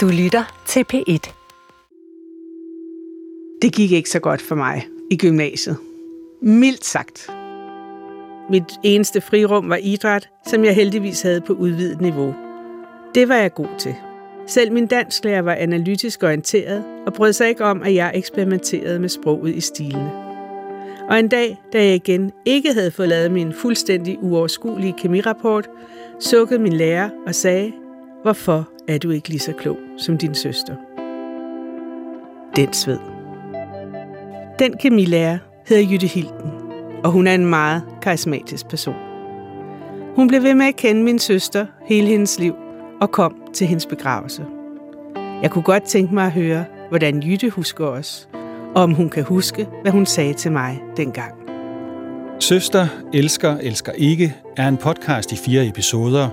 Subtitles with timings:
[0.00, 1.32] Du lytter til P1.
[3.62, 5.76] Det gik ikke så godt for mig i gymnasiet.
[6.42, 7.30] Mildt sagt.
[8.50, 12.34] Mit eneste frirum var idræt, som jeg heldigvis havde på udvidet niveau.
[13.14, 13.94] Det var jeg god til.
[14.46, 19.08] Selv min dansklærer var analytisk orienteret og brød sig ikke om, at jeg eksperimenterede med
[19.08, 20.12] sproget i stilene.
[21.08, 25.68] Og en dag, da jeg igen ikke havde fået lavet min fuldstændig uoverskuelige kemirapport,
[26.20, 27.72] sukkede min lærer og sagde,
[28.22, 30.76] hvorfor er du ikke lige så klog som din søster?
[32.56, 32.98] Den sved.
[34.58, 35.38] Den kemilærer
[35.68, 36.50] hedder Jytte Hilden,
[37.04, 38.94] og hun er en meget karismatisk person.
[40.16, 42.54] Hun blev ved med at kende min søster hele hendes liv
[43.00, 44.44] og kom til hendes begravelse.
[45.42, 48.28] Jeg kunne godt tænke mig at høre, hvordan Jytte husker os,
[48.74, 51.34] og om hun kan huske, hvad hun sagde til mig dengang.
[52.38, 56.28] Søster, elsker, elsker ikke er en podcast i fire episoder,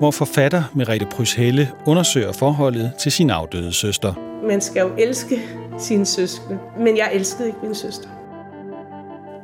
[0.00, 4.14] hvor forfatter Merete Pryshelle undersøger forholdet til sin afdøde søster.
[4.48, 5.40] Man skal jo elske
[5.78, 8.08] sine søskende, men jeg elskede ikke min søster.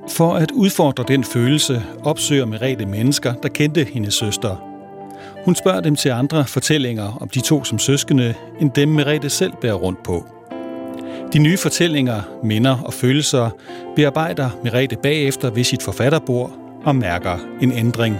[0.08, 4.56] For at udfordre den følelse, opsøger Merete mennesker, der kendte hendes søster.
[5.44, 9.52] Hun spørger dem til andre fortællinger om de to som søskende, end dem Merete selv
[9.60, 10.26] bærer rundt på.
[11.32, 13.50] De nye fortællinger, minder og følelser
[13.96, 16.50] bearbejder Merete bagefter ved sit forfatterbord
[16.84, 18.16] og mærker en ændring.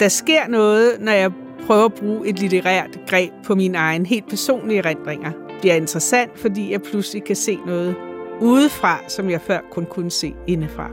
[0.00, 1.30] Der sker noget, når jeg
[1.66, 5.32] prøver at bruge et litterært greb på mine egne helt personlige erindringer.
[5.62, 7.96] Det er interessant, fordi jeg pludselig kan se noget
[8.40, 10.90] udefra, som jeg før kun kunne se indefra.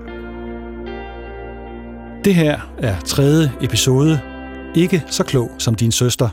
[2.25, 4.21] Det her er tredje episode.
[4.75, 6.29] Ikke så klog som din søster.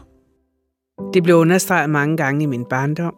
[1.15, 3.15] Det blev understreget mange gange i min barndom.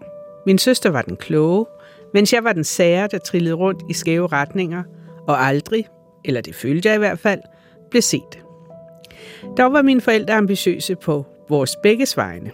[0.46, 1.66] Min søster var den kloge,
[2.14, 4.82] mens jeg var den sære, der trillede rundt i skæve retninger,
[5.28, 5.84] og aldrig,
[6.24, 7.40] eller det følte jeg i hvert fald,
[7.90, 8.47] blev set.
[9.56, 12.50] Dog var mine forældre ambitiøse på vores begges vegne.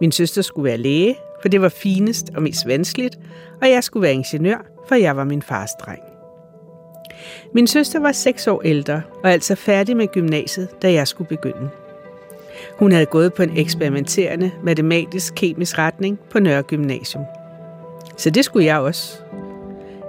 [0.00, 3.18] Min søster skulle være læge, for det var finest og mest vanskeligt,
[3.62, 6.02] og jeg skulle være ingeniør, for jeg var min fars dreng.
[7.54, 11.70] Min søster var seks år ældre og altså færdig med gymnasiet, da jeg skulle begynde.
[12.78, 17.24] Hun havde gået på en eksperimenterende matematisk-kemisk retning på Nørre Gymnasium.
[18.16, 19.18] Så det skulle jeg også.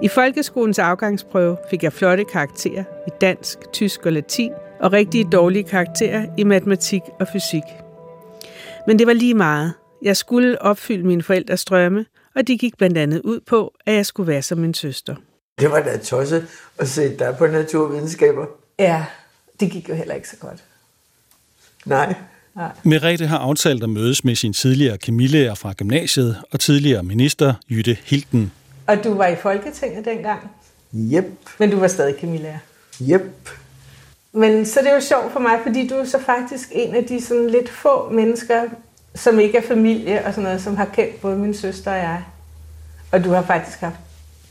[0.02, 5.64] I folkeskolens afgangsprøve fik jeg flotte karakterer i dansk, tysk og latin, og rigtig dårlige
[5.64, 7.64] karakterer i matematik og fysik.
[8.88, 9.74] Men det var lige meget.
[10.02, 12.06] Jeg skulle opfylde mine forældres drømme,
[12.36, 15.16] og de gik blandt andet ud på, at jeg skulle være som min søster.
[15.60, 18.46] Det var da tosset at se dig på naturvidenskaber.
[18.80, 19.06] Ja,
[19.60, 20.64] det gik jo heller ikke så godt.
[21.86, 22.14] Nej.
[22.56, 22.72] Nej.
[22.84, 27.98] Merete har aftalt at mødes med sin tidligere kemilærer fra gymnasiet og tidligere minister Jytte
[28.06, 28.52] Hilden.
[28.88, 30.52] Og du var i Folketinget dengang?
[30.94, 31.26] Jep.
[31.60, 32.60] Men du var stadig kemilærer?
[33.00, 33.50] Jep.
[34.38, 37.04] Men så det er jo sjovt for mig, fordi du er så faktisk en af
[37.04, 38.62] de sådan lidt få mennesker,
[39.16, 42.24] som ikke er familie og sådan noget, som har kendt både min søster og jeg.
[43.12, 43.96] Og du har faktisk haft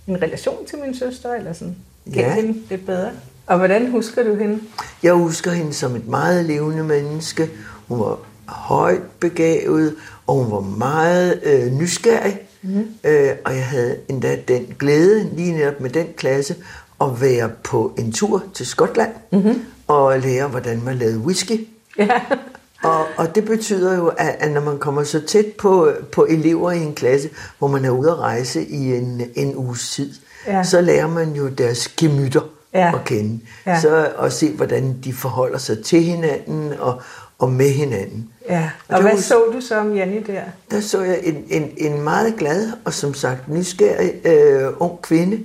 [0.06, 2.34] en relation til min søster, eller sådan kendt ja.
[2.34, 3.10] hende lidt bedre.
[3.46, 4.60] Og hvordan husker du hende?
[5.02, 7.50] Jeg husker hende som et meget levende menneske.
[7.88, 9.94] Hun var højt begavet,
[10.26, 12.40] og hun var meget øh, nysgerrig.
[12.62, 12.88] Mm-hmm.
[13.04, 16.56] Øh, og jeg havde endda den glæde, lige netop med den klasse,
[17.00, 19.62] at være på en tur til Skotland mm-hmm.
[19.86, 21.68] Og lære, hvordan man lavede whisky.
[21.98, 22.08] Ja.
[22.90, 26.70] og, og det betyder jo, at, at når man kommer så tæt på, på elever
[26.72, 30.14] i en klasse, hvor man er ude at rejse i en, en uges tid,
[30.46, 30.62] ja.
[30.62, 32.40] så lærer man jo deres gemytter
[32.74, 32.94] ja.
[32.94, 33.40] at kende.
[33.66, 33.80] Ja.
[33.80, 37.02] Så at se, hvordan de forholder sig til hinanden og,
[37.38, 38.30] og med hinanden.
[38.48, 38.70] Ja.
[38.88, 40.42] Og, og hvad så du så om Janne der?
[40.70, 45.44] Der så jeg en, en, en meget glad og som sagt nysgerrig øh, ung kvinde,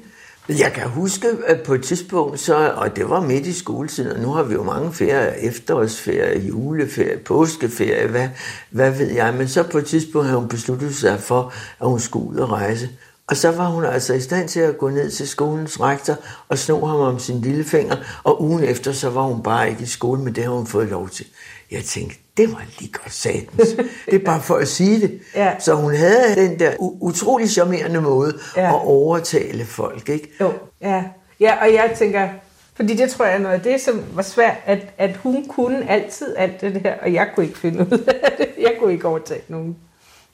[0.59, 4.19] jeg kan huske, at på et tidspunkt, så, og det var midt i skoletiden, og
[4.19, 8.29] nu har vi jo mange ferier, efterårsferie, juleferie, påskeferie, hvad,
[8.69, 11.99] hvad ved jeg, men så på et tidspunkt havde hun besluttet sig for, at hun
[11.99, 12.89] skulle ud og rejse.
[13.27, 16.15] Og så var hun altså i stand til at gå ned til skolens rektor
[16.49, 19.83] og sno ham om sin lille finger, og ugen efter, så var hun bare ikke
[19.83, 21.25] i skole, men det har hun fået lov til.
[21.71, 23.69] Jeg tænkte, det var lige godt satans.
[24.05, 25.19] Det er bare for at sige det.
[25.35, 25.59] ja.
[25.59, 28.69] Så hun havde den der utrolig charmerende måde ja.
[28.75, 30.31] at overtale folk, ikke?
[30.39, 31.03] Jo, ja.
[31.39, 32.29] Ja, og jeg tænker,
[32.73, 35.89] fordi det tror jeg er noget af det, som var svært, at, at hun kunne
[35.89, 38.49] altid alt det her, og jeg kunne ikke finde ud af det.
[38.59, 39.77] Jeg kunne ikke overtage nogen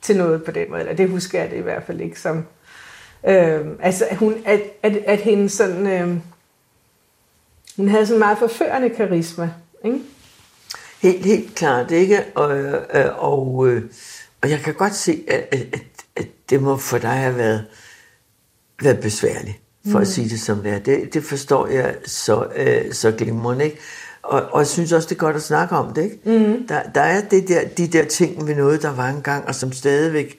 [0.02, 2.46] til noget på den måde, eller det husker jeg det i hvert fald ikke som.
[3.28, 6.18] Øh, altså, hun, at, at, at hende sådan, øh,
[7.78, 9.50] hun havde sådan meget forførende karisma,
[9.86, 10.00] ikke?
[11.02, 12.24] Helt, helt klart, ikke?
[12.36, 12.84] Og, øh,
[13.18, 13.84] og, øh,
[14.42, 15.82] og jeg kan godt se, at, at,
[16.16, 17.66] at det må for dig have været,
[18.82, 20.02] været besværligt, for mm.
[20.02, 20.80] at sige det som det er.
[20.80, 23.78] Det, det forstår jeg så, øh, så glimrende, ikke?
[24.28, 26.04] og, og jeg synes også, det er godt at snakke om det.
[26.04, 26.20] Ikke?
[26.26, 26.68] Mm.
[26.68, 29.72] Der, der er det der, de der ting ved noget, der var engang, og som
[29.72, 30.38] stadigvæk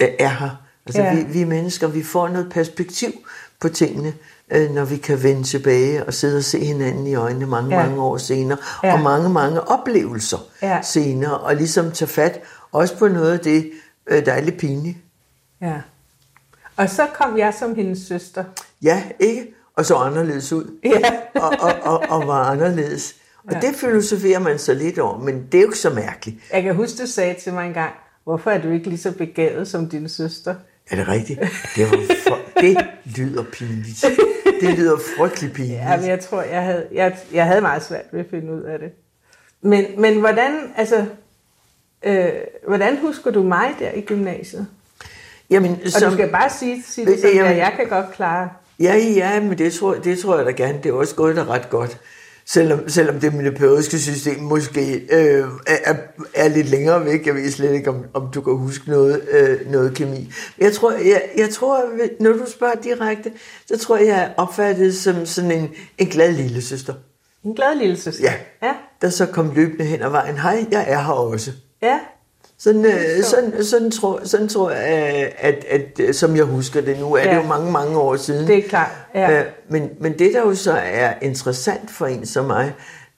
[0.00, 0.50] øh, er her.
[0.86, 1.14] Altså, ja.
[1.14, 3.10] vi, vi mennesker, vi får noget perspektiv
[3.60, 4.14] på tingene,
[4.52, 7.86] øh, når vi kan vende tilbage og sidde og se hinanden i øjnene mange, ja.
[7.86, 8.92] mange år senere, ja.
[8.92, 10.82] og mange, mange oplevelser ja.
[10.82, 12.40] senere, og ligesom tage fat
[12.72, 13.70] også på noget af det,
[14.06, 14.98] øh, der er lidt pinligt.
[15.60, 15.74] Ja.
[16.76, 18.44] Og så kom jeg som hendes søster.
[18.82, 19.54] Ja, ikke?
[19.76, 20.78] Og så anderledes ud.
[20.84, 21.00] Ja.
[21.34, 23.14] og, og, og, og var anderledes.
[23.48, 23.60] Og ja.
[23.60, 26.36] det filosoferer man så lidt over, men det er jo ikke så mærkeligt.
[26.52, 27.92] Jeg kan huske, du sagde til mig engang,
[28.24, 30.54] hvorfor er du ikke lige så begavet som din søster?
[30.90, 31.40] Er det rigtigt?
[31.76, 31.98] Det, var
[32.28, 34.04] for, det lyder pinligt.
[34.62, 35.78] Det lyder frygtelig pinligt.
[35.78, 38.62] Ja, men jeg tror, jeg havde, jeg, jeg havde meget svært ved at finde ud
[38.62, 38.92] af det.
[39.62, 41.06] Men, men hvordan, altså,
[42.02, 42.28] øh,
[42.66, 44.66] hvordan husker du mig der i gymnasiet?
[45.50, 48.48] Jamen, og som, du skal bare sige, sige det sådan, jamen, jeg kan godt klare.
[48.80, 50.78] Ja, ja, men det tror, det tror jeg da gerne.
[50.82, 51.98] Det er også gået da ret godt.
[52.46, 55.94] Selvom, selvom det metaboliske system måske øh, er,
[56.34, 57.26] er lidt længere væk.
[57.26, 60.32] Jeg ved slet ikke, om, om du kan huske noget, øh, noget kemi.
[60.58, 61.84] Jeg tror, jeg, jeg tror,
[62.20, 63.32] når du spørger direkte,
[63.66, 66.94] så tror jeg, jeg opfattet som sådan en, en glad lille søster.
[67.44, 68.24] En glad lille søster?
[68.24, 68.34] Ja.
[68.66, 68.74] ja.
[69.02, 70.38] Der så kom løbende hen ad vejen.
[70.38, 71.52] Hej, jeg er her også.
[71.82, 71.98] Ja.
[72.62, 76.98] Sådan, øh, sådan, sådan, tror, sådan tror jeg, at, at, at, som jeg husker det
[76.98, 77.30] nu, er ja.
[77.30, 78.46] det jo mange, mange år siden.
[78.46, 79.40] Det er klart, ja.
[79.40, 82.72] Øh, men, men det, der jo så er interessant for en som mig,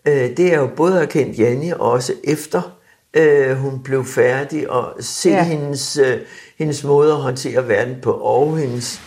[0.04, 2.78] øh, det er jo både at kende Janne også efter
[3.14, 5.44] øh, hun blev færdig, og se ja.
[5.44, 6.18] hendes, øh,
[6.58, 9.00] hendes måde at håndtere verden på, og hendes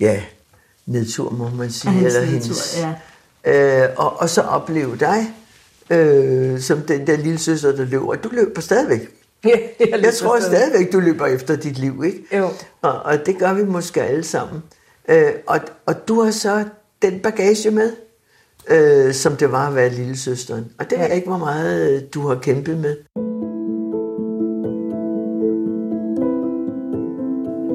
[0.00, 0.22] ja,
[0.86, 1.92] nedtur, må man sige.
[1.92, 2.84] Hendes eller nedtur, hendes,
[3.44, 3.84] ja.
[3.84, 5.34] øh, og, og så opleve dig,
[5.90, 8.14] øh, som den der lille søster, der løber.
[8.14, 9.23] Du løber stadigvæk.
[9.44, 12.36] Ja, jeg, jeg tror stadigvæk, du løber efter dit liv, ikke?
[12.36, 12.48] Jo.
[12.82, 14.62] Og, og det gør vi måske alle sammen.
[15.08, 16.64] Øh, og, og du har så
[17.02, 17.92] den bagage med,
[18.70, 20.64] øh, som det var at være lille søsteren.
[20.78, 21.14] Og det er ja.
[21.14, 22.96] ikke, hvor meget øh, du har kæmpet med.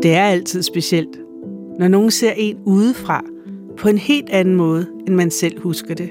[0.04, 1.18] Det er altid specielt,
[1.80, 3.24] når nogen ser en udefra
[3.78, 6.10] på en helt anden måde, end man selv husker det.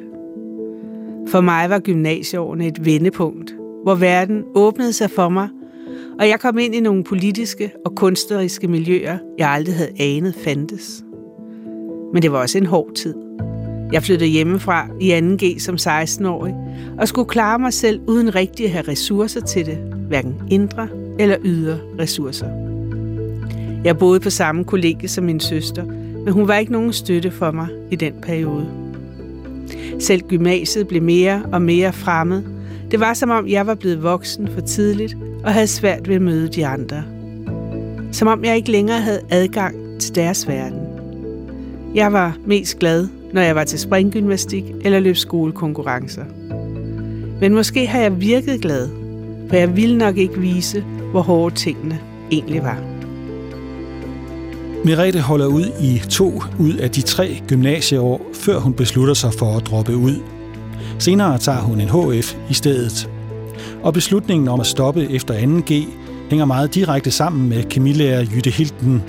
[1.30, 5.48] For mig var gymnasieårene et vendepunkt– hvor verden åbnede sig for mig,
[6.18, 11.04] og jeg kom ind i nogle politiske og kunstneriske miljøer, jeg aldrig havde anet fandtes.
[12.12, 13.14] Men det var også en hård tid.
[13.92, 16.54] Jeg flyttede hjemmefra i 2G som 16-årig,
[16.98, 19.76] og skulle klare mig selv uden rigtig at have ressourcer til det,
[20.08, 20.88] hverken indre
[21.18, 22.46] eller ydre ressourcer.
[23.84, 25.84] Jeg boede på samme kollegie som min søster,
[26.24, 28.68] men hun var ikke nogen støtte for mig i den periode.
[29.98, 32.42] Selv gymnasiet blev mere og mere fremmed,
[32.90, 36.22] det var som om, jeg var blevet voksen for tidligt og havde svært ved at
[36.22, 37.02] møde de andre.
[38.12, 40.80] Som om jeg ikke længere havde adgang til deres verden.
[41.94, 46.24] Jeg var mest glad, når jeg var til springgymnastik eller løb skolekonkurrencer.
[47.40, 48.88] Men måske har jeg virket glad,
[49.48, 51.98] for jeg ville nok ikke vise, hvor hårde tingene
[52.30, 52.78] egentlig var.
[54.84, 59.56] Merete holder ud i to ud af de tre gymnasieår, før hun beslutter sig for
[59.56, 60.16] at droppe ud
[60.98, 63.10] Senere tager hun en HF i stedet.
[63.82, 65.72] Og beslutningen om at stoppe efter 2G
[66.30, 69.02] hænger meget direkte sammen med kemilærer Jytte Hilden.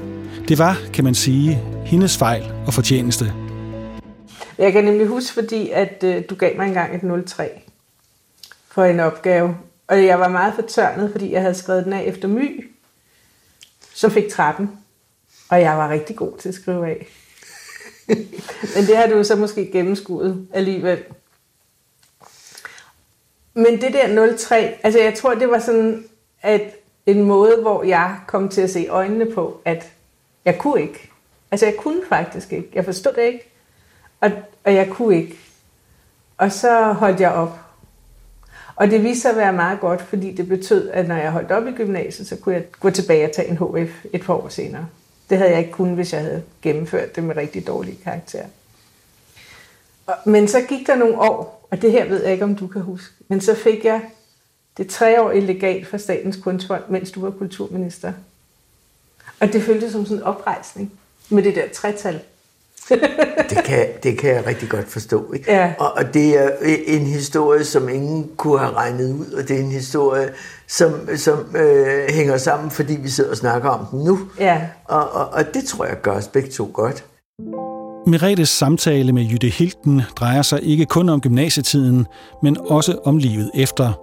[0.47, 3.33] Det var, kan man sige, hendes fejl og fortjeneste.
[4.57, 7.49] Jeg kan nemlig huske, fordi at øh, du gav mig engang et 03
[8.67, 9.57] for en opgave.
[9.87, 12.69] Og jeg var meget fortørnet, fordi jeg havde skrevet den af efter my,
[13.93, 14.69] som fik 13.
[15.49, 17.07] Og jeg var rigtig god til at skrive af.
[18.75, 20.99] Men det har du så måske gennemskuet alligevel.
[23.59, 26.05] Men det der 03, altså jeg tror, det var sådan
[26.41, 26.61] at
[27.05, 29.91] en måde, hvor jeg kom til at se øjnene på, at
[30.45, 31.09] jeg kunne ikke.
[31.51, 32.69] Altså jeg kunne faktisk ikke.
[32.73, 33.49] Jeg forstod det ikke.
[34.21, 34.31] Og,
[34.63, 35.37] og jeg kunne ikke.
[36.37, 37.59] Og så holdt jeg op.
[38.75, 41.51] Og det viste sig at være meget godt, fordi det betød, at når jeg holdt
[41.51, 44.49] op i gymnasiet, så kunne jeg gå tilbage og tage en HF et par år
[44.49, 44.87] senere.
[45.29, 48.47] Det havde jeg ikke kunnet, hvis jeg havde gennemført det med rigtig dårlige karakterer.
[50.25, 52.81] Men så gik der nogle år, og det her ved jeg ikke, om du kan
[52.81, 53.13] huske.
[53.27, 54.01] Men så fik jeg
[54.77, 58.13] det treårige legat fra Statens Kunstfond, mens du var kulturminister.
[59.39, 60.91] Og det føltes som sådan en oprejsning
[61.29, 62.19] med det der tretal.
[63.49, 65.33] det, kan, det kan jeg rigtig godt forstå.
[65.33, 65.51] Ikke?
[65.51, 65.73] Ja.
[65.79, 66.49] Og, og det er
[66.87, 70.33] en historie, som ingen kunne have regnet ud, og det er en historie,
[70.67, 74.19] som, som øh, hænger sammen, fordi vi sidder og snakker om den nu.
[74.39, 74.61] Ja.
[74.85, 77.05] Og, og, og det tror jeg gør os begge to godt.
[78.09, 82.07] Meretes samtale med Jytte Hilden drejer sig ikke kun om gymnasietiden,
[82.43, 83.93] men også om livet efter.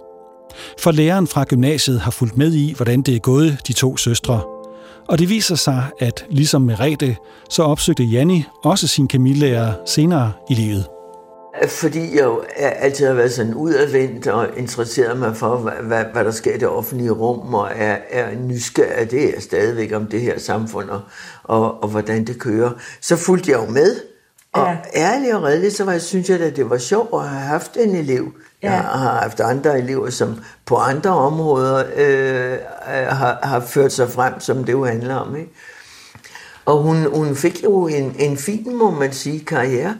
[0.79, 4.41] For læreren fra gymnasiet har fulgt med i, hvordan det er gået de to søstre.
[5.07, 7.15] Og det viser sig, at ligesom Merete,
[7.49, 10.96] så opsøgte Janni også sin kemilærer senere i livet.
[11.67, 16.25] Fordi jeg jo altid har været sådan udadvendt og interesseret mig for, hvad, hvad, hvad
[16.25, 20.21] der sker i det offentlige rum, og er, er nysgerrig, det er stadigvæk om det
[20.21, 21.01] her samfund, og,
[21.43, 22.71] og, og hvordan det kører.
[23.01, 23.95] Så fulgte jeg jo med,
[24.53, 24.77] og ja.
[25.01, 27.77] ærligt og redeligt, så var, jeg, synes jeg, at det var sjovt at have haft
[27.77, 28.33] en elev.
[28.63, 28.71] Ja.
[28.71, 32.57] Jeg har haft andre elever, som på andre områder øh,
[33.09, 35.35] har, har ført sig frem, som det jo handler om.
[35.35, 35.51] Ikke?
[36.65, 39.97] Og hun, hun fik jo en, en fin, må man sige, karriere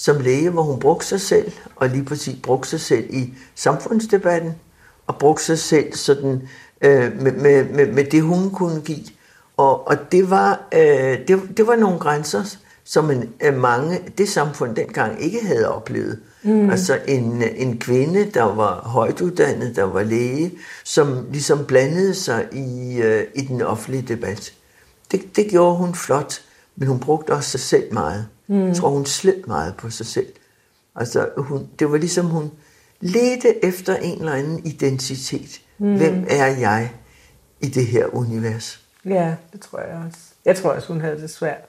[0.00, 4.54] som læge, hvor hun brugte sig selv, og lige præcis brugte sig selv i samfundsdebatten,
[5.06, 6.48] og brugte sig selv sådan,
[6.80, 9.04] øh, med, med, med, med det, hun kunne give.
[9.56, 12.44] Og, og det, var, øh, det, det var nogle grænser,
[12.84, 16.18] som en, øh, mange, det samfund dengang ikke havde oplevet.
[16.42, 16.70] Mm.
[16.70, 20.52] Altså en, en kvinde, der var højt uddannet, der var læge,
[20.84, 24.52] som ligesom blandede sig i, øh, i den offentlige debat.
[25.12, 26.40] Det, det gjorde hun flot,
[26.76, 28.26] men hun brugte også sig selv meget.
[28.50, 28.66] Mm.
[28.66, 30.26] Jeg tror, hun sled meget på sig selv.
[30.96, 32.50] Altså, hun, det var ligesom, hun
[33.00, 35.60] ledte efter en eller anden identitet.
[35.78, 35.96] Mm.
[35.96, 36.92] Hvem er jeg
[37.60, 38.80] i det her univers?
[39.04, 40.18] Ja, det tror jeg også.
[40.44, 41.60] Jeg tror også, hun havde det svært.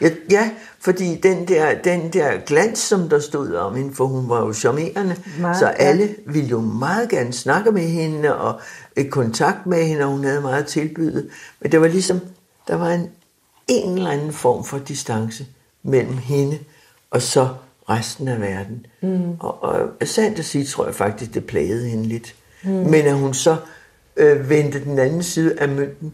[0.00, 4.28] Ja, ja fordi den der, den der glans, som der stod om hende, for hun
[4.28, 6.32] var jo charmerende, meget, så alle ja.
[6.32, 8.60] ville jo meget gerne snakke med hende og
[8.96, 11.28] i kontakt med hende, og hun havde meget tilbydet.
[11.60, 12.20] Men det var ligesom,
[12.68, 13.10] der var en,
[13.68, 15.46] en eller anden form for distance
[15.82, 16.58] mellem hende
[17.10, 17.48] og så
[17.88, 18.86] resten af verden.
[19.00, 19.30] Mm.
[19.40, 22.34] Og, og sandt at sige, tror jeg faktisk, det plagede hende lidt.
[22.64, 22.70] Mm.
[22.70, 23.56] Men at hun så
[24.16, 26.12] øh, vendte den anden side af mønten,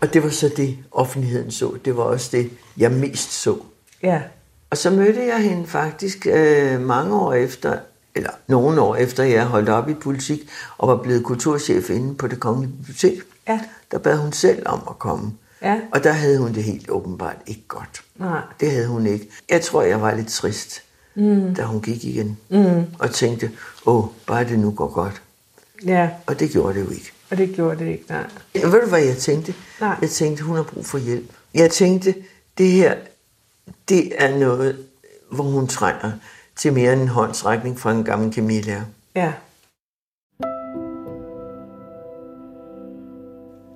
[0.00, 1.76] og det var så det, offentligheden så.
[1.84, 3.56] Det var også det, jeg mest så.
[4.02, 4.22] Ja.
[4.70, 7.78] Og så mødte jeg hende faktisk øh, mange år efter,
[8.14, 12.26] eller nogle år efter, jeg holdt op i politik, og var blevet kulturchef inde på
[12.26, 13.18] det kongelige bibliotek.
[13.48, 13.60] Ja.
[13.90, 15.32] Der bad hun selv om at komme.
[15.62, 15.80] Ja.
[15.92, 18.02] Og der havde hun det helt åbenbart ikke godt.
[18.16, 18.40] Nej.
[18.60, 19.30] Det havde hun ikke.
[19.50, 20.82] Jeg tror, jeg var lidt trist,
[21.14, 21.54] mm.
[21.54, 22.38] da hun gik igen.
[22.48, 22.84] Mm.
[22.98, 23.50] Og tænkte,
[23.86, 25.22] åh, bare det nu går godt.
[25.86, 26.10] Ja.
[26.26, 27.12] Og det gjorde det jo ikke.
[27.30, 28.26] Og det gjorde det ikke, nej.
[28.54, 29.54] Ja, ved du, hvad jeg tænkte?
[29.80, 29.96] Nej.
[30.00, 31.30] Jeg tænkte, hun har brug for hjælp.
[31.54, 32.14] Jeg tænkte,
[32.58, 32.94] det her,
[33.88, 34.78] det er noget,
[35.32, 36.12] hvor hun trænger
[36.56, 38.82] til mere end en håndsrækning fra en gammel kemilærer.
[39.16, 39.32] Ja.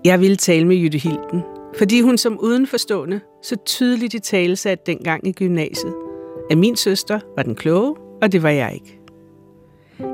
[0.05, 1.43] Jeg ville tale med Jytte Hilden,
[1.79, 5.95] fordi hun som udenforstående så tydeligt i tale satte dengang i gymnasiet,
[6.51, 9.01] at min søster var den kloge, og det var jeg ikke.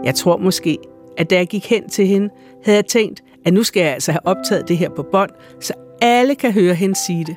[0.04, 0.78] Jeg tror måske,
[1.16, 2.28] at da jeg gik hen til hende,
[2.64, 5.74] havde jeg tænkt, at nu skal jeg altså have optaget det her på bånd, så
[6.02, 7.36] alle kan høre hende sige det.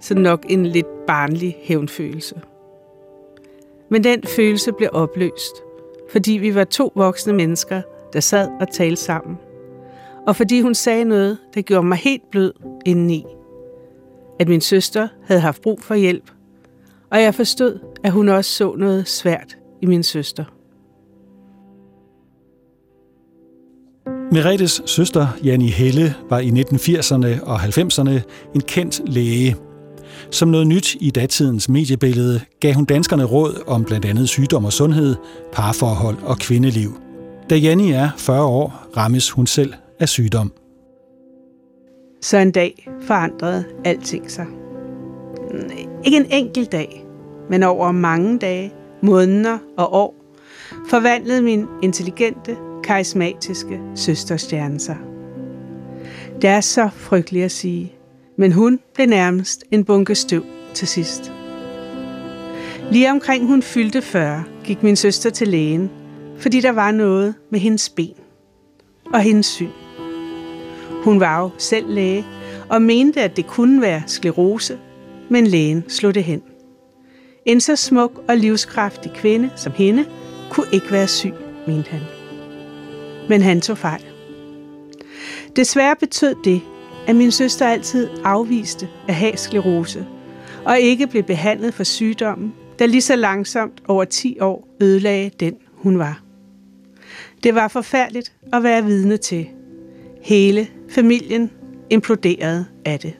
[0.00, 2.40] Så nok en lidt barnlig hævnfølelse.
[3.90, 5.62] Men den følelse blev opløst,
[6.10, 9.38] fordi vi var to voksne mennesker, der sad og talte sammen.
[10.26, 12.52] Og fordi hun sagde noget, der gjorde mig helt blød
[12.86, 13.24] indeni
[14.40, 16.30] at min søster havde haft brug for hjælp,
[17.10, 20.44] og jeg forstod, at hun også så noget svært i min søster.
[24.32, 28.10] Meretes søster, Janni Helle, var i 1980'erne og 90'erne
[28.54, 29.56] en kendt læge.
[30.30, 34.72] Som noget nyt i datidens mediebillede gav hun danskerne råd om blandt andet sygdom og
[34.72, 35.16] sundhed,
[35.52, 37.00] parforhold og kvindeliv.
[37.50, 40.52] Da Janni er 40 år, rammes hun selv af sygdom.
[42.20, 44.46] Så en dag forandrede alting sig.
[46.04, 47.06] Ikke en enkelt dag,
[47.50, 48.72] men over mange dage,
[49.02, 50.14] måneder og år,
[50.88, 54.96] forvandlede min intelligente, karismatiske søsterstjerne sig.
[56.42, 57.92] Det er så frygteligt at sige,
[58.36, 60.44] men hun blev nærmest en bunke støv
[60.74, 61.32] til sidst.
[62.90, 65.90] Lige omkring hun fyldte 40, gik min søster til lægen,
[66.38, 68.14] fordi der var noget med hendes ben
[69.12, 69.68] og hendes syn.
[71.02, 72.26] Hun var jo selv læge
[72.68, 74.78] og mente, at det kunne være sklerose,
[75.28, 76.42] men lægen slog det hen.
[77.46, 80.06] En så smuk og livskraftig kvinde som hende
[80.50, 81.32] kunne ikke være syg,
[81.66, 82.00] mente han.
[83.28, 84.04] Men han tog fejl.
[85.56, 86.60] Desværre betød det,
[87.06, 90.06] at min søster altid afviste at have sklerose,
[90.64, 95.54] og ikke blev behandlet for sygdommen, der lige så langsomt over 10 år ødelagde den,
[95.72, 96.22] hun var.
[97.42, 99.48] Det var forfærdeligt at være vidne til,
[100.22, 101.50] Hele familien
[101.90, 103.16] imploderede af det.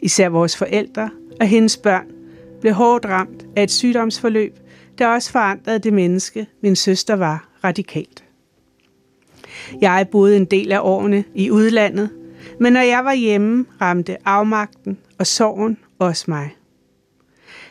[0.00, 2.06] Især vores forældre og hendes børn
[2.60, 4.58] blev hårdt ramt af et sygdomsforløb,
[4.98, 8.24] der også forandrede det menneske, min søster var radikalt.
[9.80, 12.10] Jeg boede en del af årene i udlandet,
[12.60, 16.56] men når jeg var hjemme, ramte afmagten og sorgen også mig.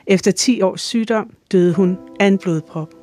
[0.08, 3.01] Efter 10 års sygdom døde hun af en blodprop.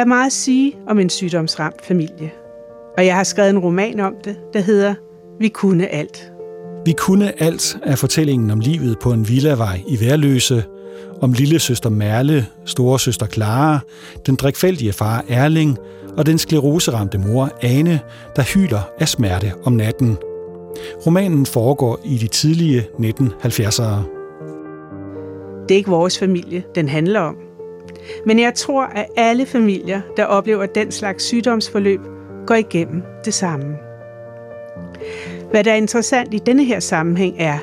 [0.00, 2.30] Er meget at sige om en sygdomsramt familie.
[2.98, 4.94] Og jeg har skrevet en roman om det, der hedder
[5.40, 6.32] Vi kunne alt.
[6.84, 10.64] Vi kunne alt er fortællingen om livet på en villavej i Værløse,
[11.20, 13.78] om lille søster Merle, store søster Clara,
[14.26, 15.78] den drikfældige far Erling
[16.16, 18.00] og den skleroseramte mor Ane,
[18.36, 20.16] der hyler af smerte om natten.
[21.06, 24.20] Romanen foregår i de tidlige 1970'ere.
[25.68, 27.49] Det er ikke vores familie, den handler om.
[28.26, 32.00] Men jeg tror, at alle familier, der oplever den slags sygdomsforløb,
[32.46, 33.76] går igennem det samme.
[35.50, 37.58] Hvad der er interessant i denne her sammenhæng er,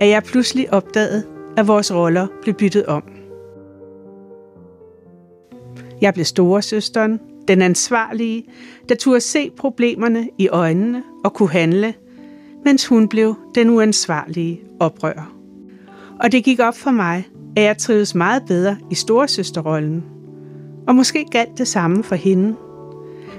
[0.00, 1.24] at jeg pludselig opdagede,
[1.56, 3.02] at vores roller blev byttet om.
[6.00, 8.44] Jeg blev storesøsteren, den ansvarlige,
[8.88, 11.94] der turde se problemerne i øjnene og kunne handle,
[12.64, 15.36] mens hun blev den uansvarlige oprører.
[16.20, 17.24] Og det gik op for mig,
[17.56, 20.04] at jeg trives meget bedre i storesøsterrollen.
[20.88, 22.56] Og måske galt det samme for hende.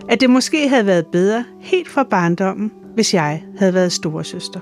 [0.10, 4.60] At det måske havde været bedre helt fra barndommen, hvis jeg havde været storesøster.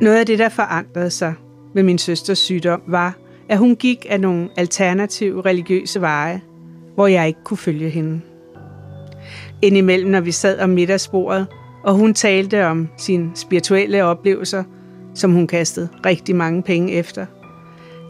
[0.00, 1.34] Noget af det, der forandrede sig
[1.74, 3.16] med min søsters sygdom, var,
[3.48, 6.40] at hun gik af nogle alternative religiøse veje,
[6.94, 8.20] hvor jeg ikke kunne følge hende.
[9.62, 11.46] Indimellem, når vi sad om middagsbordet,
[11.84, 14.64] og hun talte om sine spirituelle oplevelser,
[15.14, 17.26] som hun kastede rigtig mange penge efter,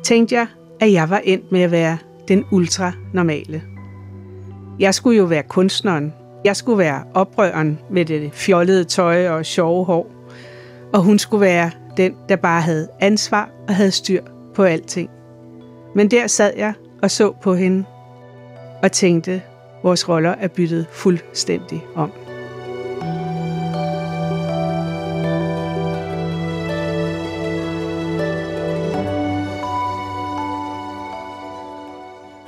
[0.08, 0.46] tænkte jeg,
[0.80, 1.98] at jeg var endt med at være
[2.28, 3.62] den ultra-normale.
[4.78, 6.14] Jeg skulle jo være kunstneren.
[6.44, 10.10] Jeg skulle være oprøreren med det fjollede tøj og sjove hår.
[10.92, 14.22] Og hun skulle være den, der bare havde ansvar og havde styr
[14.54, 15.10] på alting.
[15.94, 16.72] Men der sad jeg
[17.02, 17.84] og så på hende
[18.82, 19.42] og tænkte,
[19.82, 22.27] vores roller er byttet fuldstændig om.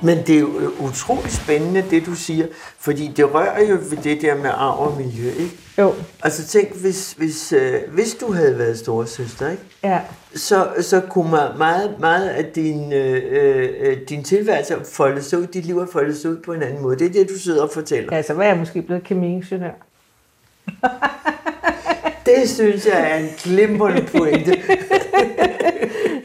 [0.03, 2.47] Men det er jo utroligt spændende, det du siger,
[2.79, 5.57] fordi det rører jo ved det der med arv og miljø, ikke?
[5.77, 5.93] Jo.
[6.23, 9.63] Altså tænk, hvis, hvis, øh, hvis du havde været storesøster, ikke?
[9.83, 9.99] Ja.
[10.35, 15.47] Så, så kunne man meget, meget af din, øh, øh, din tilværelse folde sig ud,
[15.47, 16.99] dit liv er foldet sig ud på en anden måde.
[16.99, 18.15] Det er det, du sidder og fortæller.
[18.15, 19.71] Ja, så var jeg måske blevet kemiingeniør.
[22.25, 24.57] Det synes jeg er en glimrende pointe.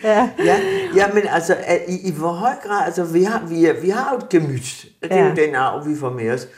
[0.07, 0.31] ja.
[0.45, 0.61] ja.
[0.97, 1.57] ja, men altså,
[1.89, 4.87] i, i hvor høj grad, altså vi har, vi, vi har jo et gemyt.
[5.03, 5.29] Det er ja.
[5.29, 6.49] jo den arv, vi får med os.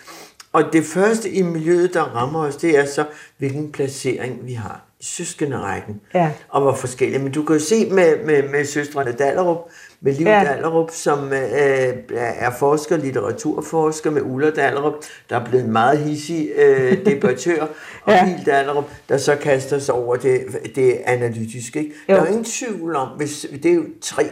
[0.53, 3.05] Og det første i miljøet, der rammer os, det er så,
[3.39, 6.01] hvilken placering vi har i søskenderækken.
[6.15, 6.31] Ja.
[6.49, 7.19] Og hvor forskellige.
[7.19, 9.59] Men du kan jo se med, med, med søstrene Dallerup,
[10.01, 10.45] med Liv ja.
[10.45, 14.95] Dallerup, som øh, er forsker, litteraturforsker, med Ulla Dallerup,
[15.31, 17.63] der er blevet en meget hissig øh, debattør,
[18.03, 18.27] og ja.
[18.27, 20.41] Hil Dallerup, der så kaster sig over det,
[20.75, 21.79] det analytiske.
[21.79, 21.95] Ikke?
[22.07, 24.31] Der er jo ingen tvivl om, hvis, det er jo tre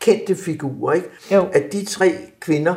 [0.00, 1.08] kendte figurer, ikke?
[1.32, 1.46] Jo.
[1.52, 2.74] at de tre kvinder,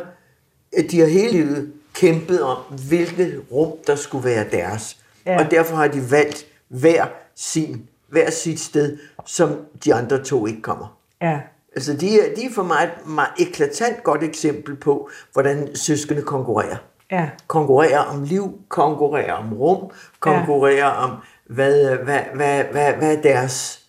[0.90, 4.96] de har hele livet kæmpet om, hvilket rum, der skulle være deres.
[5.26, 5.44] Ja.
[5.44, 9.50] Og derfor har de valgt hver sin hver sit sted, som
[9.84, 10.98] de andre to ikke kommer.
[11.22, 11.40] Ja.
[11.74, 16.22] Altså, de er, de er for mig et meget eklatant godt eksempel på, hvordan søskende
[16.22, 16.76] konkurrerer.
[17.10, 17.30] Ja.
[17.46, 21.04] Konkurrerer om liv, konkurrerer om rum, konkurrerer ja.
[21.04, 21.10] om,
[21.46, 23.82] hvad, hvad, hvad, hvad, hvad er deres,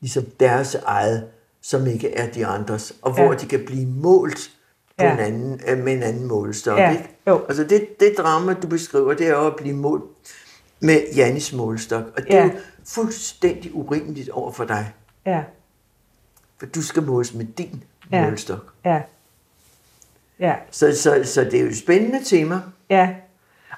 [0.00, 1.24] ligesom deres eget,
[1.62, 3.38] som ikke er de andres, og hvor ja.
[3.38, 4.50] de kan blive målt
[4.98, 5.12] på ja.
[5.12, 6.78] en anden, øh, med en anden målestok.
[6.78, 6.90] Ja.
[6.90, 7.18] Ikke?
[7.26, 7.44] Jo.
[7.48, 10.04] Altså det, det drama, du beskriver, det er jo at blive målt
[10.80, 12.36] med Janis målestok, og det Ja.
[12.38, 12.50] er jo
[12.86, 14.92] fuldstændig urimeligt over for dig.
[15.26, 15.42] Ja.
[16.58, 18.24] For du skal måles med din Ja.
[18.24, 18.72] målestok.
[18.84, 19.00] Ja.
[20.40, 20.54] Ja.
[20.70, 22.60] Så, så, så det er jo et spændende tema.
[22.90, 23.08] Ja.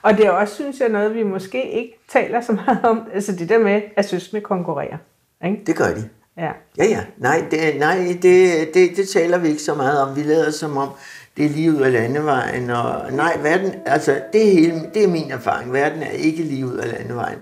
[0.02, 3.02] Og det er også, synes jeg, noget, vi måske ikke taler så meget om.
[3.14, 4.96] Altså det der med, at søskende konkurrerer.
[5.44, 5.62] Ikke?
[5.66, 6.08] Det gør de.
[6.36, 6.50] Ja.
[6.78, 7.00] Ja, ja.
[7.16, 10.16] Nej, det, nej det, det, det taler vi ikke så meget om.
[10.16, 10.88] Vi lader som om,
[11.36, 12.70] det er lige ud af landevejen.
[12.70, 15.72] Og, nej, verden, altså, det er, hele, det er min erfaring.
[15.72, 17.38] Verden er ikke lige ud af landevejen.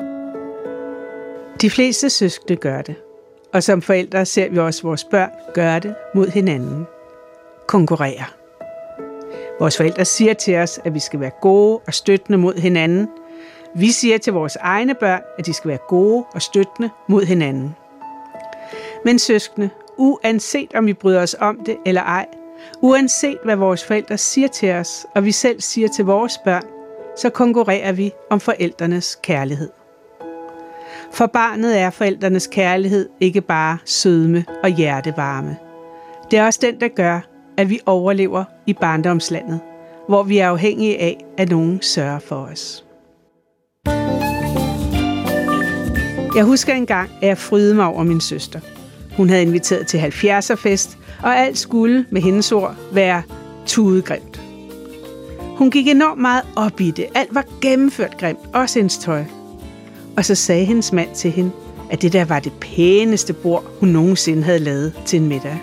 [1.61, 2.95] De fleste søskende gør det.
[3.57, 6.87] Og som forældre ser vi også vores børn gøre det mod hinanden.
[7.67, 8.25] Konkurrere.
[9.59, 13.09] Vores forældre siger til os, at vi skal være gode og støttende mod hinanden.
[13.75, 17.77] Vi siger til vores egne børn, at de skal være gode og støttende mod hinanden.
[19.05, 22.27] Men søskende, uanset om vi bryder os om det eller ej,
[22.81, 26.65] uanset hvad vores forældre siger til os, og vi selv siger til vores børn,
[27.17, 29.86] så konkurrerer vi om forældrenes kærlighed.
[31.13, 35.57] For barnet er forældrenes kærlighed ikke bare sødme og hjertevarme.
[36.31, 37.21] Det er også den, der gør,
[37.57, 39.61] at vi overlever i barndomslandet,
[40.09, 42.85] hvor vi er afhængige af, at nogen sørger for os.
[46.37, 48.61] Jeg husker engang, at jeg frydede mig over min søster.
[49.17, 53.23] Hun havde inviteret til 70'er fest, og alt skulle med hendes ord være
[53.67, 54.43] tudegrimt.
[55.57, 57.07] Hun gik enormt meget op i det.
[57.15, 59.25] Alt var gennemført grimt, også hendes tøj.
[60.17, 61.51] Og så sagde hendes mand til hende,
[61.91, 65.63] at det der var det pæneste bord, hun nogensinde havde lavet til en middag.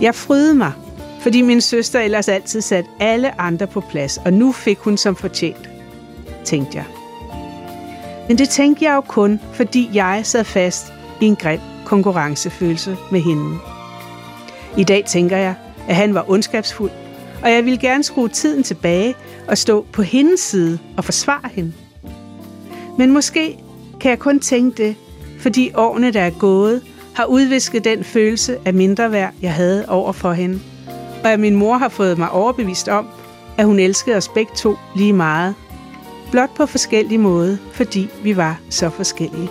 [0.00, 0.72] Jeg frydede mig,
[1.20, 5.16] fordi min søster ellers altid satte alle andre på plads, og nu fik hun som
[5.16, 5.70] fortjent,
[6.44, 6.84] tænkte jeg.
[8.28, 13.20] Men det tænkte jeg jo kun, fordi jeg sad fast i en grim konkurrencefølelse med
[13.20, 13.58] hende.
[14.76, 15.54] I dag tænker jeg,
[15.88, 16.90] at han var ondskabsfuld,
[17.42, 19.14] og jeg ville gerne skrue tiden tilbage
[19.48, 21.72] og stå på hendes side og forsvare hende.
[22.98, 23.58] Men måske
[24.00, 24.96] kan jeg kun tænke det,
[25.38, 26.82] fordi årene, der er gået,
[27.14, 30.60] har udvisket den følelse af mindre værd, jeg havde over for hende.
[31.24, 33.06] Og at min mor har fået mig overbevist om,
[33.58, 35.54] at hun elskede os begge to lige meget.
[36.30, 39.48] Blot på forskellige måder, fordi vi var så forskellige.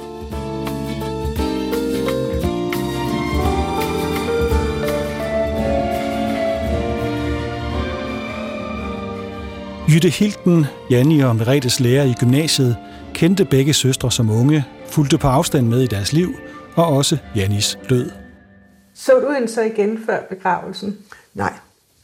[9.93, 12.77] Jytte Hilden, Janni og Meretes lærer i gymnasiet,
[13.19, 16.35] kendte begge søstre som unge, fulgte på afstand med i deres liv,
[16.75, 18.11] og også Jannis død.
[18.93, 20.97] Så du hende så igen før begravelsen?
[21.33, 21.53] Nej,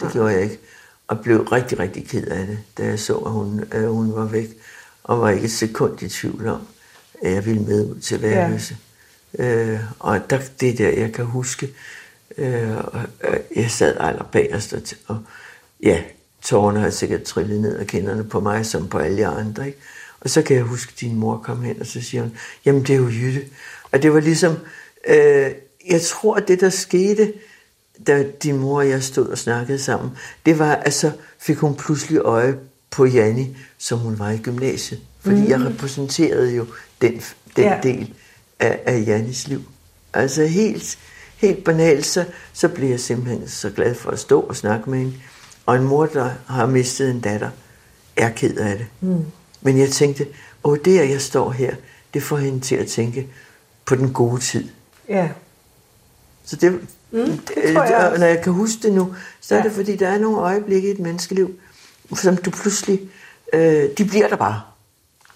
[0.01, 0.59] det gjorde jeg ikke.
[1.07, 4.25] Og blev rigtig, rigtig ked af det, da jeg så, at hun, at hun var
[4.25, 4.49] væk.
[5.03, 6.61] Og var ikke et sekund i tvivl om,
[7.23, 8.77] at jeg ville med ud til værelse.
[9.37, 9.65] Ja.
[9.65, 11.69] Øh, og der, det der, jeg kan huske,
[12.37, 12.77] øh,
[13.55, 15.19] jeg sad allerbærest, og, og
[15.83, 16.01] ja,
[16.41, 19.67] tårerne har sikkert trillet ned af kinderne på mig, som på alle andre.
[19.67, 19.79] Ikke?
[20.25, 22.81] Og så kan jeg huske, at din mor kom hen, og så siger hun, jamen
[22.81, 23.41] det er jo Jytte.
[23.91, 24.57] Og det var ligesom,
[25.07, 25.51] øh,
[25.89, 27.33] jeg tror, at det der skete,
[28.07, 30.11] da din mor og jeg stod og snakkede sammen,
[30.45, 32.57] det var, at så fik hun pludselig øje
[32.91, 34.99] på Janni, som hun var i gymnasiet.
[35.19, 35.47] Fordi mm.
[35.47, 36.65] jeg repræsenterede jo
[37.01, 37.21] den,
[37.55, 37.79] den ja.
[37.83, 38.13] del
[38.59, 39.61] af, af Jannis liv.
[40.13, 40.97] Altså helt,
[41.37, 44.99] helt banalt, så, så blev jeg simpelthen så glad for at stå og snakke med
[44.99, 45.13] hende.
[45.65, 47.49] Og en mor, der har mistet en datter,
[48.15, 48.87] er ked af det.
[49.01, 49.25] Mm.
[49.65, 50.27] Men jeg tænkte,
[50.63, 51.75] åh, det at jeg står her,
[52.13, 53.27] det får hende til at tænke
[53.85, 54.69] på den gode tid.
[55.09, 55.29] Ja.
[56.43, 56.71] Så det,
[57.11, 59.63] mm, det, det jeg når jeg kan huske det nu, så er ja.
[59.63, 61.55] det fordi, der er nogle øjeblikke i et menneskeliv,
[62.15, 62.99] som du pludselig,
[63.53, 64.61] øh, de bliver der bare.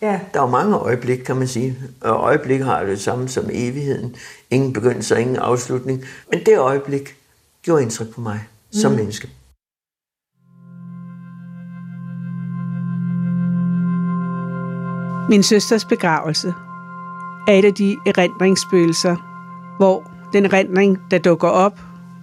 [0.01, 0.19] Ja.
[0.33, 1.77] Der er jo mange øjeblikke, kan man sige.
[2.01, 4.15] Og øjeblik har det samme som evigheden.
[4.49, 6.05] Ingen begyndelse og ingen afslutning.
[6.31, 7.15] Men det øjeblik
[7.61, 8.79] gjorde indtryk på mig mm.
[8.79, 9.29] som menneske.
[15.29, 16.53] Min søsters begravelse
[17.47, 19.15] er et af de erindringsspøgelser,
[19.77, 21.79] hvor den erindring, der dukker op,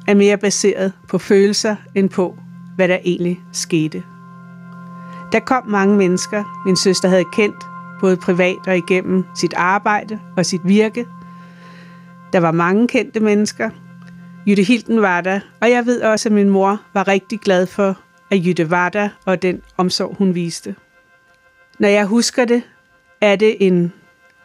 [0.07, 2.38] er mere baseret på følelser end på,
[2.77, 4.03] hvad der egentlig skete.
[5.33, 7.66] Der kom mange mennesker, min søster havde kendt,
[8.01, 11.07] både privat og igennem sit arbejde og sit virke.
[12.33, 13.71] Der var mange kendte mennesker.
[14.47, 17.99] Jytte Hilden var der, og jeg ved også, at min mor var rigtig glad for,
[18.31, 20.75] at Jytte var der, og den omsorg, hun viste.
[21.79, 22.62] Når jeg husker det,
[23.27, 23.93] er det en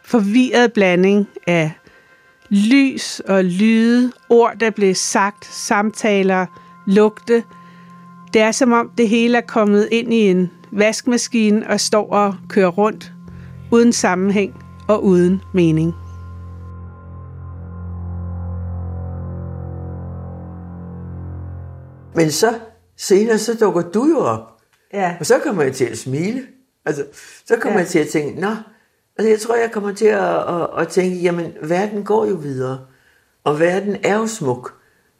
[0.04, 1.72] forvirret blanding af
[2.48, 6.46] lys og lyde, ord, der blev sagt, samtaler,
[6.86, 7.44] lugte.
[8.34, 12.34] Det er som om det hele er kommet ind i en vaskemaskine og står og
[12.48, 13.12] kører rundt,
[13.70, 15.94] uden sammenhæng og uden mening.
[22.14, 22.54] Men så
[22.96, 24.60] senere, så dukker du jo op.
[24.92, 25.16] Ja.
[25.20, 26.42] Og så kommer jeg til at smile.
[26.84, 27.04] Altså,
[27.44, 27.78] så kommer ja.
[27.78, 28.48] jeg til at tænke, nå,
[29.22, 32.78] altså jeg tror, jeg kommer til at, at, at tænke, jamen, verden går jo videre,
[33.44, 34.74] og verden er jo smuk.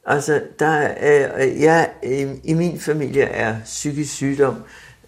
[0.07, 1.91] Altså, der er, jeg,
[2.45, 4.57] i min familie er psykisk sygdom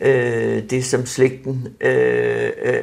[0.01, 2.83] øh, det, som slægten øh, øh,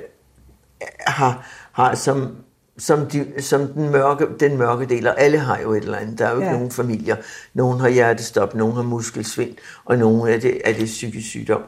[0.99, 2.35] har, har som,
[2.77, 6.19] som, de, som den, mørke, den mørke del, og alle har jo et eller andet.
[6.19, 6.53] Der er jo ikke ja.
[6.53, 7.15] nogen familier.
[7.53, 11.61] Nogen har hjertestop, nogen har muskelsvind, og nogen er det, er det psykisk sygdom.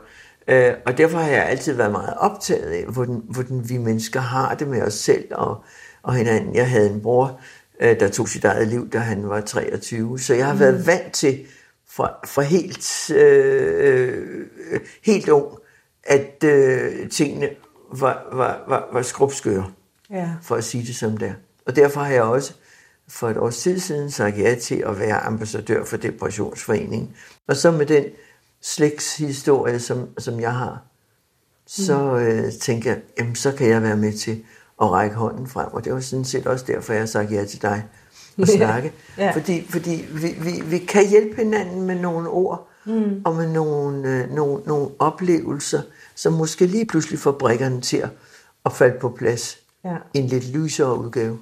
[0.48, 4.56] Øh, og derfor har jeg altid været meget optaget af, hvordan, hvordan vi mennesker har
[4.56, 5.64] det med os selv og,
[6.04, 6.56] og hinanden.
[6.56, 7.40] Jeg havde en bror,
[7.82, 10.60] øh, der tog sit eget liv, da han var 23, så jeg har mm.
[10.60, 11.46] været vant til
[11.90, 14.48] fra, fra helt, øh,
[15.04, 15.58] helt ung,
[16.04, 17.50] at øh, tingene
[17.92, 19.72] var, var, var, var skrubskøre,
[20.10, 20.30] ja.
[20.42, 21.34] for at sige det som det er.
[21.66, 22.54] Og derfor har jeg også
[23.08, 27.16] for et års tid siden sagt ja til at være ambassadør for Depressionsforeningen.
[27.48, 28.04] Og så med den
[28.64, 30.82] slægtshistorie, som, som jeg har,
[31.68, 32.16] så mm.
[32.16, 34.44] øh, tænker jeg, jamen, så kan jeg være med til
[34.82, 35.68] at række hånden frem.
[35.72, 37.86] Og det var sådan set også derfor, jeg sagt ja til dig
[38.42, 38.94] at snakke.
[39.18, 39.32] ja.
[39.32, 43.22] Fordi, fordi vi, vi, vi kan hjælpe hinanden med nogle ord mm.
[43.26, 45.82] og med nogle, øh, nogle, nogle oplevelser,
[46.16, 48.10] som måske lige pludselig får brækkerne til at,
[48.66, 49.96] at falde på plads ja.
[50.14, 51.40] i en lidt lysere udgave.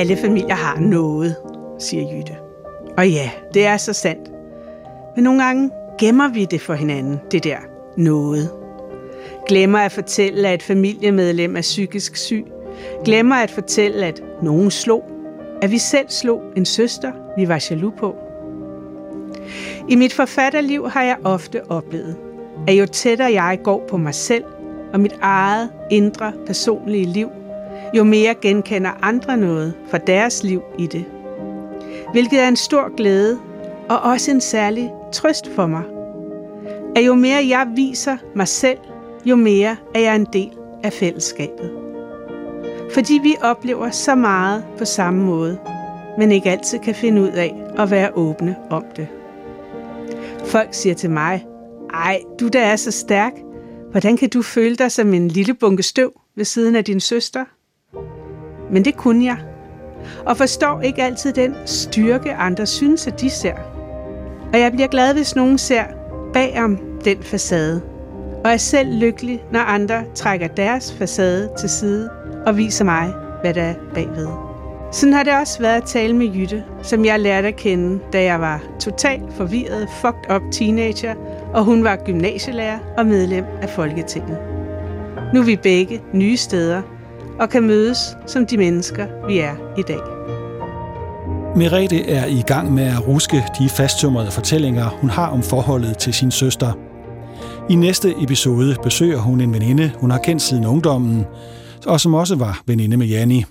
[0.00, 1.36] Alle familier har noget,
[1.78, 2.36] siger Jytte.
[2.96, 4.30] Og ja, det er så sandt.
[5.14, 7.56] Men nogle gange gemmer vi det for hinanden, det der
[7.96, 8.50] noget.
[9.48, 12.46] Glemmer at fortælle, at et familiemedlem er psykisk syg.
[13.04, 15.04] Glemmer at fortælle, at nogen slog.
[15.62, 18.16] At vi selv slog en søster, vi var jaloux på.
[19.88, 22.16] I mit forfatterliv har jeg ofte oplevet,
[22.68, 24.44] at jo tættere jeg går på mig selv
[24.92, 27.28] og mit eget indre personlige liv,
[27.94, 31.04] jo mere genkender andre noget fra deres liv i det.
[32.12, 33.38] Hvilket er en stor glæde
[33.88, 35.82] og også en særlig trøst for mig.
[36.96, 38.78] At jo mere jeg viser mig selv,
[39.24, 40.50] jo mere er jeg en del
[40.82, 41.70] af fællesskabet.
[42.94, 45.58] Fordi vi oplever så meget på samme måde,
[46.18, 49.08] men ikke altid kan finde ud af at være åbne om det.
[50.44, 51.46] Folk siger til mig,
[51.92, 53.32] ej, du der er så stærk.
[53.90, 57.44] Hvordan kan du føle dig som en lille bunke støv ved siden af din søster?
[58.72, 59.36] Men det kunne jeg.
[60.26, 63.54] Og forstår ikke altid den styrke, andre synes, at de ser.
[64.52, 65.84] Og jeg bliver glad, hvis nogen ser
[66.32, 67.82] bagom den facade.
[68.44, 72.10] Og er selv lykkelig, når andre trækker deres facade til side
[72.46, 74.28] og viser mig, hvad der er bagved.
[74.92, 78.22] Sådan har det også været at tale med Jytte, som jeg lærte at kende, da
[78.22, 81.14] jeg var totalt forvirret, fucked up teenager,
[81.54, 84.38] og hun var gymnasielærer og medlem af Folketinget.
[85.34, 86.82] Nu er vi begge nye steder,
[87.40, 90.00] og kan mødes som de mennesker, vi er i dag.
[91.56, 96.14] Merete er i gang med at ruske de fasttømrede fortællinger, hun har om forholdet til
[96.14, 96.72] sin søster.
[97.70, 101.26] I næste episode besøger hun en veninde, hun har kendt siden ungdommen,
[101.86, 103.44] og som også var veninde med Janni.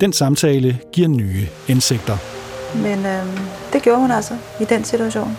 [0.00, 2.16] Den samtale giver nye indsigter.
[2.82, 3.38] Men øh,
[3.72, 5.36] det gjorde hun altså i den situation.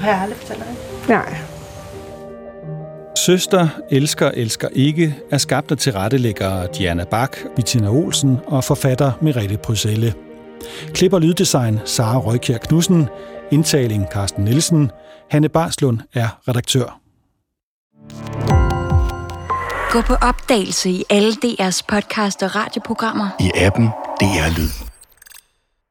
[0.00, 1.57] Har jeg aldrig fortalt dig Nej.
[3.28, 9.56] Søster elsker, elsker ikke er skabt af tilrettelæggere Diana Bak, Bettina Olsen og forfatter Merete
[9.56, 10.14] Bryselle.
[10.94, 13.08] Klip og lyddesign Sara Røykjær Knudsen,
[13.50, 14.90] indtaling Carsten Nielsen,
[15.30, 17.00] Hanne Barslund er redaktør.
[19.92, 23.28] Gå på opdagelse i alle DR's podcast og radioprogrammer.
[23.40, 23.88] I appen
[24.20, 24.87] DR Lyd.